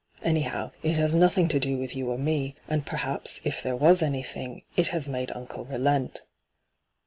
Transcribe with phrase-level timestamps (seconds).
[0.23, 4.01] Anyhow, it has nothing to do with you or me; and perhaps, if there was
[4.01, 6.21] anything, it has made uncle relent.'